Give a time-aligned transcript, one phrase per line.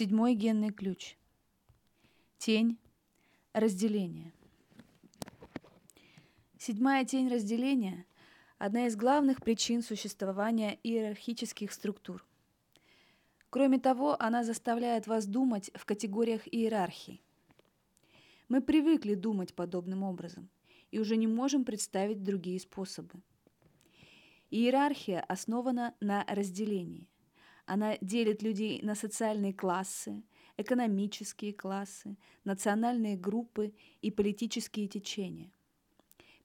[0.00, 1.18] Седьмой генный ключ.
[2.38, 2.78] Тень
[3.52, 4.32] разделения.
[6.56, 8.06] Седьмая тень разделения–
[8.58, 12.24] одна из главных причин существования иерархических структур.
[13.50, 17.20] Кроме того, она заставляет вас думать в категориях иерархии.
[18.48, 20.48] Мы привыкли думать подобным образом
[20.90, 23.20] и уже не можем представить другие способы.
[24.50, 27.06] Иерархия основана на разделении–
[27.70, 30.24] она делит людей на социальные классы,
[30.56, 35.52] экономические классы, национальные группы и политические течения.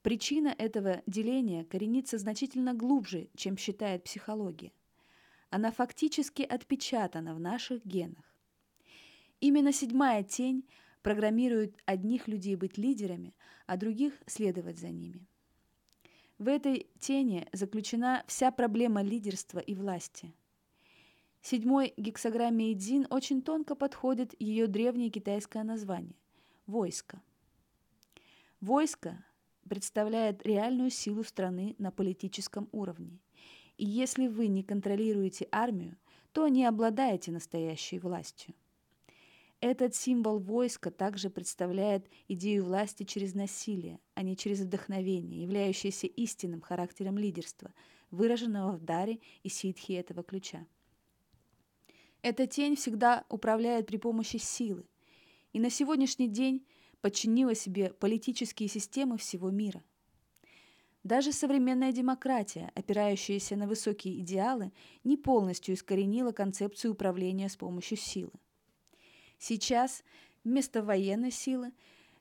[0.04, 4.72] Причина этого деления коренится значительно глубже, чем считает психология.
[5.50, 8.36] Она фактически отпечатана в наших генах.
[9.40, 10.64] Именно седьмая тень
[11.02, 13.34] программирует одних людей быть лидерами,
[13.66, 15.26] а других следовать за ними.
[16.38, 20.32] В этой тени заключена вся проблема лидерства и власти–
[21.48, 26.16] Седьмой гексограмме Идзин очень тонко подходит ее древнее китайское название–
[26.66, 27.22] войско.
[28.62, 29.24] Войско
[29.70, 33.20] представляет реальную силу страны на политическом уровне.
[33.78, 35.98] И если вы не контролируете армию,
[36.32, 38.56] то не обладаете настоящей властью.
[39.62, 46.62] Этот символ войска также представляет идею власти через насилие, а не через вдохновение, являющееся истинным
[46.62, 47.72] характером лидерства,
[48.10, 50.66] выраженного в даре и ситхе этого ключа.
[52.26, 54.88] Эта тень всегда управляет при помощи силы,
[55.54, 56.66] и на сегодняшний день
[57.00, 59.84] подчинила себе политические системы всего мира.
[61.04, 64.72] Даже современная демократия, опирающаяся на высокие идеалы,
[65.04, 68.32] не полностью искоренила концепцию управления с помощью силы.
[69.38, 70.04] Сейчас
[70.44, 71.74] вместо военной силы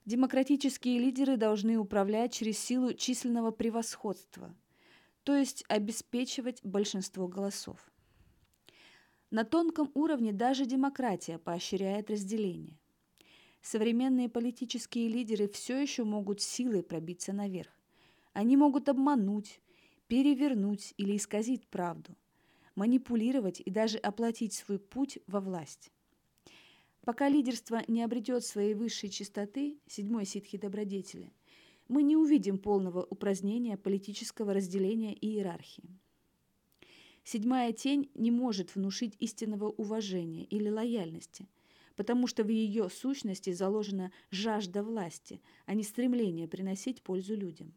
[0.05, 4.55] демократические лидеры должны управлять через силу численного превосходства,
[5.23, 7.94] то есть обеспечивать большинство голосов.
[9.35, 12.79] На тонком уровне даже демократия поощряет разделение.
[13.63, 17.73] Современные политические лидеры все еще могут силой пробиться наверх.
[18.33, 19.61] Они могут обмануть,
[20.07, 22.15] перевернуть или исказить правду,
[22.77, 25.91] манипулировать и даже оплатить свой путь во власть.
[27.05, 31.33] Пока лидерство не обретет своей высшей чистоты, седьмой ситхи добродетели,
[31.89, 35.99] мы не увидим полного упразднения политического разделения и иерархии.
[37.25, 41.49] Седьмая тень не может внушить истинного уважения или лояльности,
[41.97, 47.73] потому что в ее сущности заложена жажда власти, а не стремление приносить пользу людям.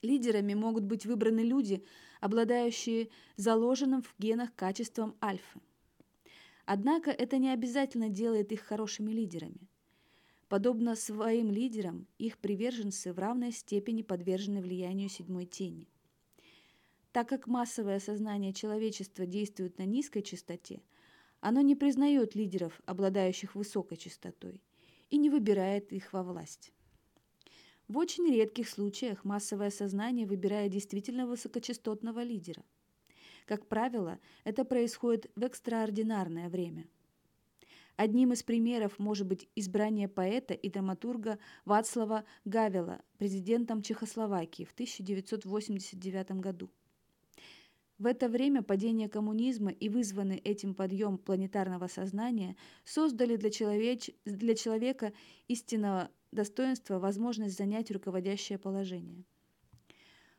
[0.00, 1.84] Лидерами могут быть выбраны люди,
[2.20, 5.60] обладающие заложенным в генах качеством альфы.
[6.64, 9.68] Однако это не обязательно делает их хорошими лидерами.
[10.48, 15.88] Подобно своим лидерам, их приверженцы в равной степени подвержены влиянию седьмой тени.
[17.14, 20.82] Так как массовое сознание человечества действует на низкой частоте,
[21.38, 24.60] оно не признает лидеров, обладающих высокой частотой,
[25.10, 26.72] и не выбирает их во власть.
[27.86, 32.64] В очень редких случаях массовое сознание выбирает действительно высокочастотного лидера.
[33.46, 36.88] Как правило, это происходит в экстраординарное время.
[37.94, 46.40] Одним из примеров может быть избрание поэта и драматурга Вацлава Гавела президентом Чехословакии в 1989
[46.40, 46.70] году.
[47.98, 54.10] В это время падение коммунизма и вызванный этим подъем планетарного сознания создали для, человеч...
[54.24, 55.12] для человека
[55.46, 59.24] истинного достоинства возможность занять руководящее положение.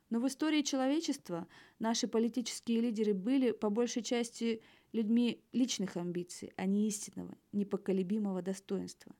[0.09, 1.47] Но в истории человечества
[1.79, 4.61] наши политические лидеры были по большей части
[4.91, 9.15] людьми личных амбиций, а не истинного, непоколебимого достоинства.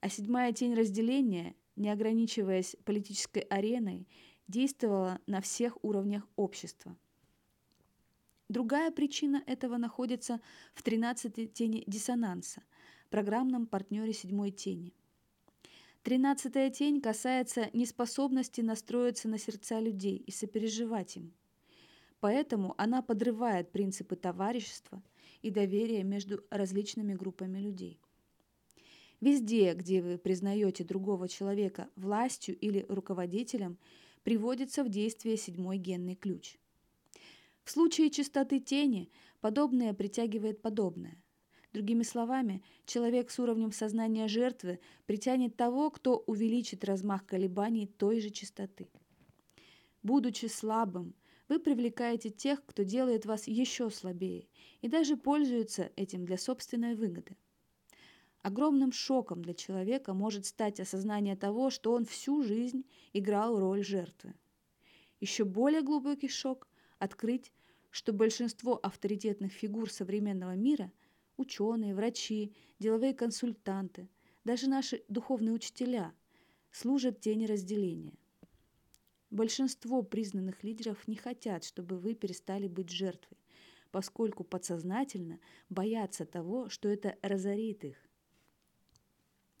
[0.00, 4.08] А седьмая тень разделения, не ограничиваясь политической ареной,
[4.48, 6.96] действовала на всех уровнях общества–
[8.48, 10.40] Другая причина этого находится
[10.72, 12.62] в 13-й тени диссонанса,
[13.10, 14.94] программном партнере седьмой тени.
[16.02, 21.34] Тринадцатая тень касается неспособности настроиться на сердца людей и сопереживать им.
[22.20, 25.02] Поэтому она подрывает принципы товарищества
[25.42, 28.00] и доверия между различными группами людей.
[29.20, 33.76] Везде, где вы признаете другого человека властью или руководителем,
[34.22, 36.56] приводится в действие седьмой генный ключ–
[37.68, 39.10] в случае чистоты тени
[39.42, 41.22] подобное притягивает подобное.
[41.74, 48.30] Другими словами, человек с уровнем сознания жертвы притянет того, кто увеличит размах колебаний той же
[48.30, 48.88] частоты.
[50.02, 51.14] Будучи слабым,
[51.50, 54.48] вы привлекаете тех, кто делает вас еще слабее
[54.80, 57.36] и даже пользуется этим для собственной выгоды.
[58.40, 64.32] Огромным шоком для человека может стать осознание того, что он всю жизнь играл роль жертвы.
[65.20, 66.66] Еще более глубокий шок–
[66.98, 67.52] открыть,
[67.90, 70.92] что большинство авторитетных фигур современного мира
[71.36, 74.08] ученые, врачи, деловые консультанты,
[74.44, 76.14] даже наши духовные учителя
[76.70, 78.14] служат тени разделения.
[79.30, 83.36] Большинство признанных лидеров не хотят, чтобы вы перестали быть жертвой,
[83.90, 85.38] поскольку подсознательно
[85.68, 87.96] боятся того, что это разорит их.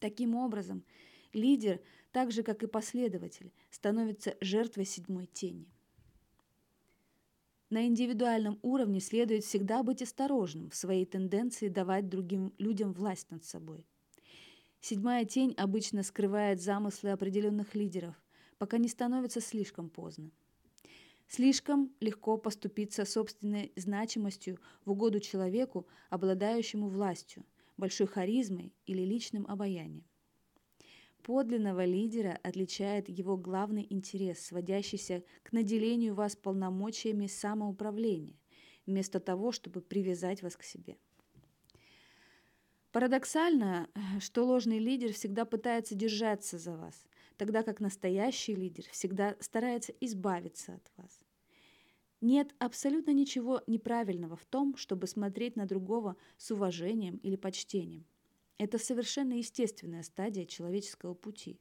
[0.00, 0.84] Таким образом,
[1.32, 1.80] лидер,
[2.12, 5.66] так же как и последователь, становится жертвой седьмой тени.
[7.70, 13.44] На индивидуальном уровне следует всегда быть осторожным в своей тенденции давать другим людям власть над
[13.44, 13.86] собой.
[14.80, 18.14] Седьмая тень обычно скрывает замыслы определенных лидеров,
[18.56, 20.30] пока не становится слишком поздно.
[21.26, 27.44] Слишком легко поступиться собственной значимостью в угоду человеку, обладающему властью,
[27.76, 30.04] большой харизмой или личным обаянием.
[31.28, 38.40] Подлинного лидера отличает его главный интерес, сводящийся к наделению вас полномочиями самоуправления,
[38.86, 40.96] вместо того, чтобы привязать вас к себе.
[42.92, 43.90] Парадоксально,
[44.20, 47.04] что ложный лидер всегда пытается держаться за вас,
[47.36, 51.20] тогда как настоящий лидер всегда старается избавиться от вас.
[52.22, 58.06] Нет абсолютно ничего неправильного в том, чтобы смотреть на другого с уважением или почтением–
[58.58, 61.58] это совершенно естественная стадия человеческого пути.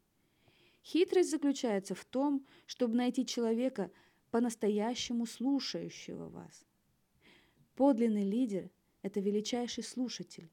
[0.83, 3.91] Хитрость заключается в том, чтобы найти человека,
[4.31, 6.65] по-настоящему слушающего вас.
[7.75, 8.69] Подлинный лидер–
[9.01, 10.49] это величайший слушатель.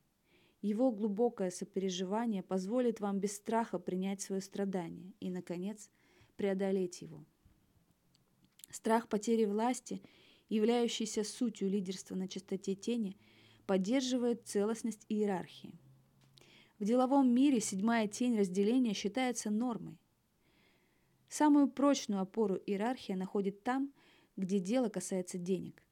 [0.62, 5.90] Его глубокое сопереживание позволит вам без страха принять свое страдание и, наконец,
[6.37, 7.25] преодолеть его.
[8.70, 10.02] Страх потери власти,
[10.49, 13.17] являющийся сутью лидерства на чистоте тени,
[13.67, 15.79] поддерживает целостность иерархии.
[16.85, 19.99] В деловом мире седьмая тень разделения считается нормой.
[21.31, 23.91] Самую прочную опору иерархия находит там,
[24.37, 25.83] где дело касается денег.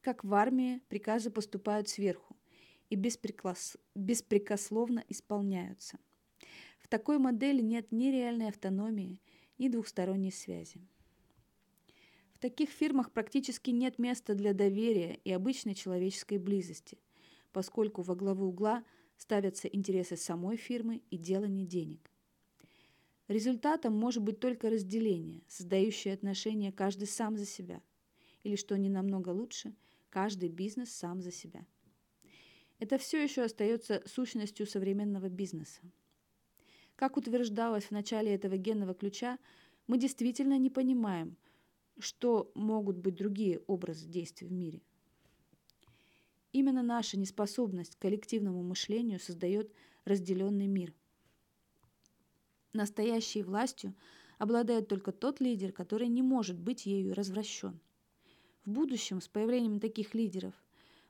[0.00, 2.36] Как в армии, приказы поступают сверху
[2.90, 6.00] и беспрекословно исполняются.
[6.80, 9.20] В такой модели нет ни реальной автономии,
[9.58, 10.80] ни двухсторонней связи.
[12.32, 16.98] В таких фирмах практически нет места для доверия и обычной человеческой близости,
[17.52, 18.82] поскольку во главу угла–
[19.16, 22.10] ставятся интересы самой фирмы и делание денег.
[23.28, 27.82] Результатом может быть только разделение, создающее отношения каждый сам за себя,
[28.42, 29.74] или, что не намного лучше,
[30.10, 31.66] каждый бизнес сам за себя.
[32.78, 35.80] Это все еще остается сущностью современного бизнеса.
[36.96, 39.38] Как утверждалось в начале этого генного ключа,
[39.86, 41.36] мы действительно не понимаем,
[41.98, 44.82] что могут быть другие образы действий в мире–
[46.54, 49.72] Именно наша неспособность к коллективному мышлению создает
[50.04, 50.94] разделенный мир.
[52.72, 53.92] Настоящей властью
[54.38, 57.80] обладает только тот лидер, который не может быть ею развращен.
[58.64, 60.54] В будущем, с появлением таких лидеров,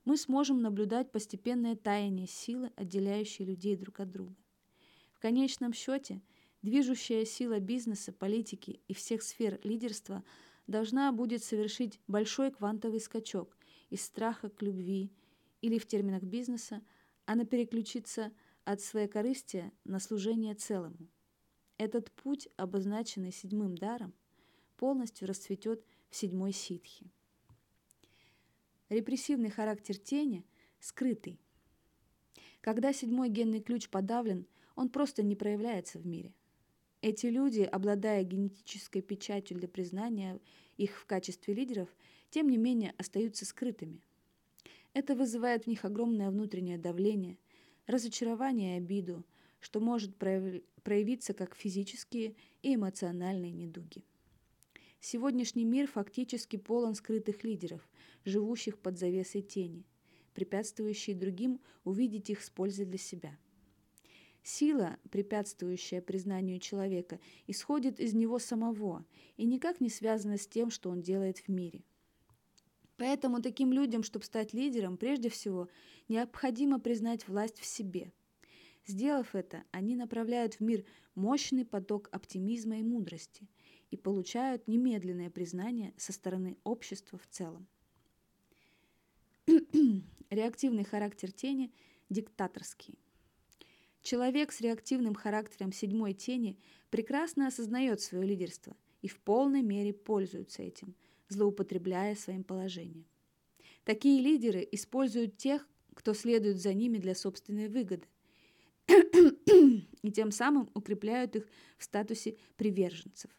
[0.06, 4.34] мы сможем наблюдать постепенное таяние силы, отделяющей людей друг от друга.
[5.12, 6.22] В конечном счете,
[6.62, 10.24] движущая сила бизнеса, политики и всех сфер лидерства
[10.66, 13.58] должна будет совершить большой квантовый скачок
[13.90, 15.12] из страха к любви,
[15.64, 16.82] или в терминах бизнеса,
[17.24, 18.34] она переключится
[18.66, 21.08] от своей корысти на служение целому.
[21.78, 24.12] Этот путь, обозначенный седьмым даром,
[24.76, 27.10] полностью расцветет в седьмой ситхи.
[28.90, 30.44] Репрессивный характер тени
[30.80, 31.40] скрытый.
[32.60, 36.34] Когда седьмой генный ключ подавлен, он просто не проявляется в мире.
[37.00, 40.38] Эти люди, обладая генетической печатью для признания
[40.76, 41.88] их в качестве лидеров,
[42.28, 44.02] тем не менее остаются скрытыми–
[44.94, 47.36] это вызывает в них огромное внутреннее давление,
[47.86, 49.24] разочарование и обиду,
[49.60, 54.04] что может проявиться как физические и эмоциональные недуги.
[55.00, 57.86] Сегодняшний мир фактически полон скрытых лидеров,
[58.24, 59.84] живущих под завесой тени,
[60.32, 63.36] препятствующие другим увидеть их с пользой для себя.
[64.42, 69.04] Сила, препятствующая признанию человека, исходит из него самого
[69.36, 71.82] и никак не связана с тем, что он делает в мире–
[72.96, 75.68] Поэтому таким людям, чтобы стать лидером, прежде всего
[76.08, 78.12] необходимо признать власть в себе.
[78.86, 80.84] Сделав это, они направляют в мир
[81.14, 83.48] мощный поток оптимизма и мудрости
[83.90, 87.66] и получают немедленное признание со стороны общества в целом.
[90.30, 91.72] Реактивный характер тени–
[92.10, 92.98] диктаторский.
[94.02, 96.58] Человек с реактивным характером седьмой тени
[96.90, 100.94] прекрасно осознает свое лидерство и в полной мере пользуется этим–
[101.28, 103.06] злоупотребляя своим положением.
[103.84, 108.06] Такие лидеры используют тех, кто следует за ними для собственной выгоды,
[110.02, 113.30] и тем самым укрепляют их в статусе приверженцев.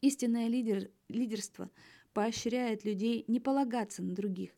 [0.00, 1.70] Истинное лидер, лидерство
[2.12, 4.50] поощряет людей не полагаться на других,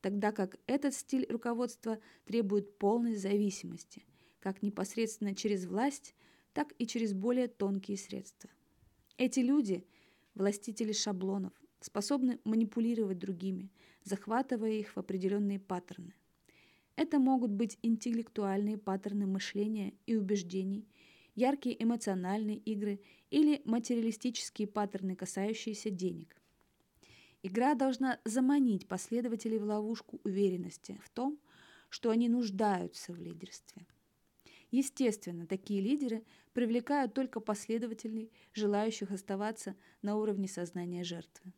[0.00, 4.04] тогда как этот стиль руководства требует полной зависимости,
[4.40, 6.14] как непосредственно через власть,
[6.52, 8.50] так и через более тонкие средства.
[9.16, 9.86] Эти люди–
[10.38, 13.70] властители шаблонов, способны манипулировать другими,
[14.04, 16.14] захватывая их в определенные паттерны.
[16.96, 20.88] Это могут быть интеллектуальные паттерны мышления и убеждений,
[21.34, 26.40] яркие эмоциональные игры или материалистические паттерны, касающиеся денег.
[27.42, 31.38] Игра должна заманить последователей в ловушку уверенности в том,
[31.88, 33.86] что они нуждаются в лидерстве.
[34.70, 41.52] Естественно, такие лидеры привлекают только последователей, желающих оставаться на уровне сознания жертвы.